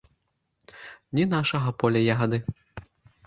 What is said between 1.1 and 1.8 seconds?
Не нашага